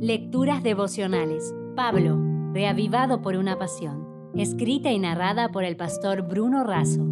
[0.00, 1.54] Lecturas devocionales.
[1.74, 2.20] Pablo,
[2.52, 4.06] reavivado por una pasión.
[4.34, 7.02] Escrita y narrada por el pastor Bruno Razo.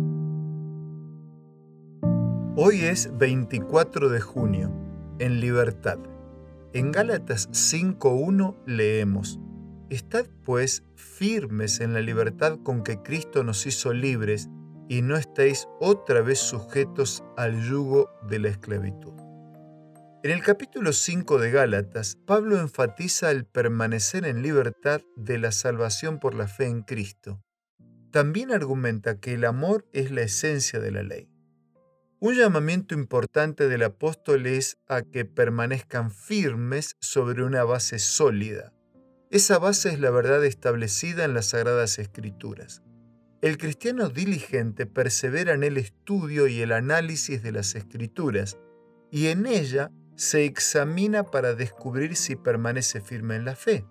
[2.57, 4.71] Hoy es 24 de junio,
[5.19, 5.99] en libertad.
[6.75, 9.41] En Gálatas 5.1 leemos,
[9.89, 14.51] Estad pues firmes en la libertad con que Cristo nos hizo libres
[14.91, 19.24] y no estéis otra vez sujetos al yugo de la esclavitud.
[20.25, 26.19] En el capítulo 5 de Gálatas, Pablo enfatiza el permanecer en libertad de la salvación
[26.19, 27.45] por la fe en Cristo.
[28.11, 31.29] También argumenta que el amor es la esencia de la ley.
[32.21, 38.73] Un llamamiento importante del apóstol es a que permanezcan firmes sobre una base sólida.
[39.31, 42.83] Esa base es la verdad establecida en las Sagradas Escrituras.
[43.43, 48.57] El cristiano diligente persevera en el estudio y el análisis de las Escrituras,
[49.11, 53.85] y en ella se examina para descubrir si permanece firme en la fe.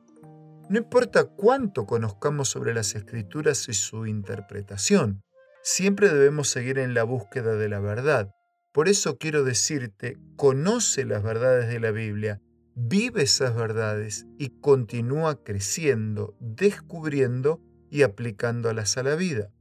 [0.69, 5.21] No importa cuánto conozcamos sobre las escrituras y su interpretación,
[5.61, 8.31] siempre debemos seguir en la búsqueda de la verdad.
[8.71, 12.41] Por eso quiero decirte, conoce las verdades de la Biblia,
[12.75, 17.61] vive esas verdades y continúa creciendo, descubriendo
[17.91, 19.51] y aplicándolas a la vida.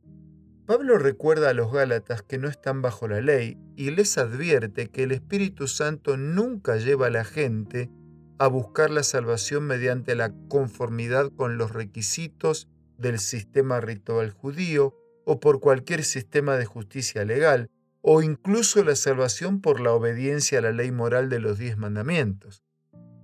[0.72, 5.02] Pablo recuerda a los Gálatas que no están bajo la ley y les advierte que
[5.02, 7.90] el Espíritu Santo nunca lleva a la gente
[8.38, 15.40] a buscar la salvación mediante la conformidad con los requisitos del sistema ritual judío o
[15.40, 17.68] por cualquier sistema de justicia legal,
[18.00, 22.62] o incluso la salvación por la obediencia a la ley moral de los diez mandamientos.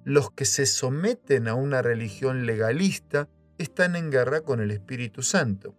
[0.04, 5.74] Los que se someten a una religión legalista están en guerra con el Espíritu Santo.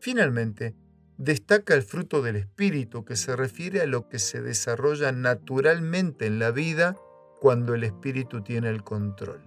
[0.00, 0.74] Finalmente,
[1.16, 6.38] destaca el fruto del Espíritu que se refiere a lo que se desarrolla naturalmente en
[6.38, 6.96] la vida
[7.40, 9.42] cuando el Espíritu tiene el control.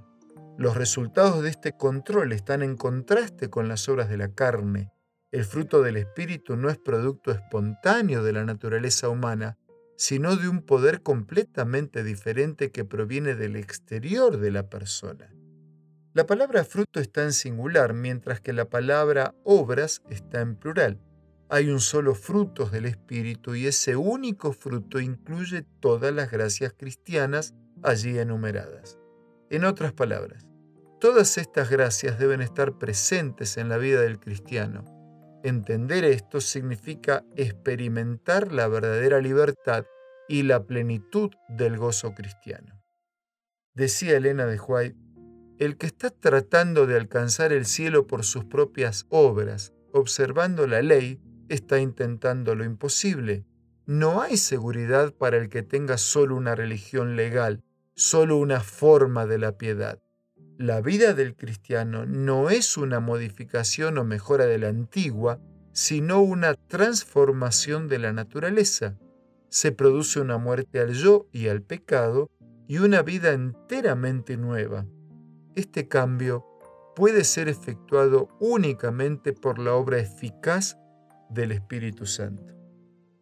[0.58, 4.92] Los resultados de este control están en contraste con las obras de la carne.
[5.32, 9.58] El fruto del Espíritu no es producto espontáneo de la naturaleza humana,
[9.96, 15.34] sino de un poder completamente diferente que proviene del exterior de la persona.
[16.14, 21.00] La palabra fruto está en singular, mientras que la palabra obras está en plural.
[21.50, 27.54] Hay un solo fruto del Espíritu y ese único fruto incluye todas las gracias cristianas
[27.82, 28.98] allí enumeradas.
[29.50, 30.46] En otras palabras,
[31.00, 34.84] todas estas gracias deben estar presentes en la vida del cristiano.
[35.46, 39.86] Entender esto significa experimentar la verdadera libertad
[40.28, 42.82] y la plenitud del gozo cristiano.
[43.74, 45.11] Decía Elena de White,
[45.62, 51.22] el que está tratando de alcanzar el cielo por sus propias obras, observando la ley,
[51.50, 53.46] está intentando lo imposible.
[53.86, 57.64] No hay seguridad para el que tenga solo una religión legal,
[57.94, 60.02] solo una forma de la piedad.
[60.58, 65.40] La vida del cristiano no es una modificación o mejora de la antigua,
[65.74, 68.98] sino una transformación de la naturaleza.
[69.50, 72.32] Se produce una muerte al yo y al pecado
[72.68, 74.88] y una vida enteramente nueva.
[75.56, 76.46] Este cambio
[76.96, 80.78] puede ser efectuado únicamente por la obra eficaz
[81.30, 82.54] del Espíritu Santo.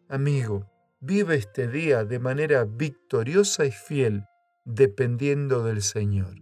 [0.07, 0.69] Amigo,
[1.00, 4.25] vive este día de manera victoriosa y fiel,
[4.63, 6.35] dependiendo del Señor.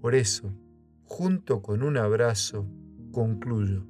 [0.00, 0.52] Por eso,
[1.04, 2.66] junto con un abrazo,
[3.12, 3.86] concluyo.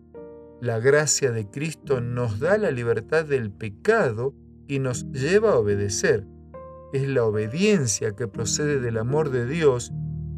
[0.61, 4.35] La gracia de Cristo nos da la libertad del pecado
[4.67, 6.27] y nos lleva a obedecer.
[6.93, 9.93] Es la obediencia que procede del amor de Dios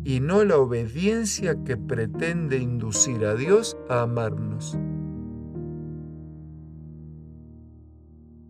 [0.04, 4.78] y no la obediencia que pretende inducir a Dios a amarnos.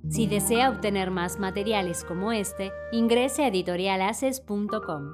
[0.09, 5.13] Si desea obtener más materiales como este, ingrese a editorialaces.com.